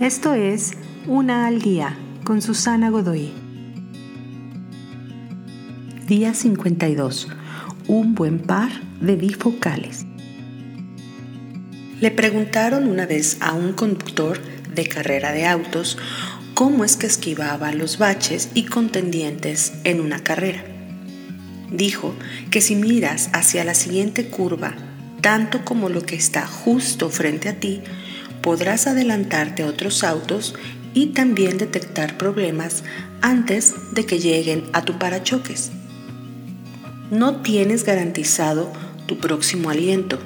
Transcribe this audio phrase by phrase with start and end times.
[0.00, 0.72] Esto es
[1.06, 3.32] Una al Día con Susana Godoy.
[6.06, 7.28] Día 52.
[7.88, 8.68] Un buen par
[9.00, 10.04] de bifocales.
[11.98, 14.38] Le preguntaron una vez a un conductor
[14.74, 15.96] de carrera de autos
[16.52, 20.62] cómo es que esquivaba los baches y contendientes en una carrera.
[21.72, 22.14] Dijo
[22.50, 24.74] que si miras hacia la siguiente curva,
[25.22, 27.80] tanto como lo que está justo frente a ti,
[28.46, 30.54] podrás adelantarte a otros autos
[30.94, 32.84] y también detectar problemas
[33.20, 35.72] antes de que lleguen a tu parachoques.
[37.10, 38.72] No tienes garantizado
[39.06, 40.20] tu próximo aliento,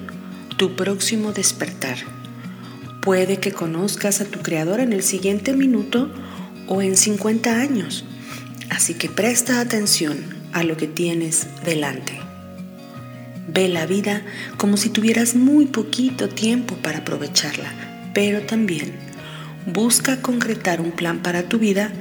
[0.59, 1.97] tu próximo despertar.
[3.01, 6.13] Puede que conozcas a tu creador en el siguiente minuto
[6.69, 8.05] o en 50 años,
[8.69, 10.19] así que presta atención
[10.53, 12.21] a lo que tienes delante.
[13.49, 14.21] Ve la vida
[14.59, 18.93] como si tuvieras muy poquito tiempo para aprovecharla pero también
[19.67, 21.93] busca concretar un plan para tu vida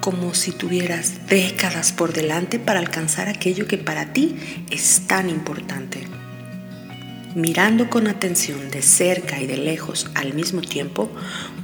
[0.00, 4.36] como si tuvieras décadas por delante para alcanzar aquello que para ti
[4.70, 6.06] es tan importante.
[7.34, 11.10] Mirando con atención de cerca y de lejos al mismo tiempo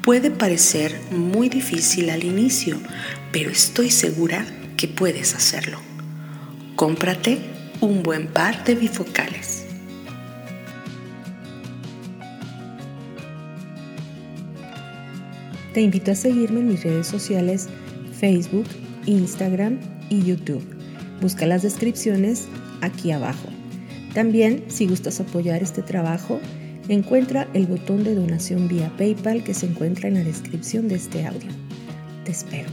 [0.02, 2.78] puede parecer muy difícil al inicio,
[3.32, 4.44] pero estoy segura
[4.76, 5.78] que puedes hacerlo.
[6.76, 7.38] Cómprate
[7.80, 9.53] un buen par de bifocales.
[15.74, 17.68] Te invito a seguirme en mis redes sociales
[18.12, 18.66] Facebook,
[19.06, 20.62] Instagram y YouTube.
[21.20, 22.46] Busca las descripciones
[22.80, 23.48] aquí abajo.
[24.14, 26.38] También, si gustas apoyar este trabajo,
[26.88, 31.26] encuentra el botón de donación vía PayPal que se encuentra en la descripción de este
[31.26, 31.50] audio.
[32.24, 32.68] Te espero.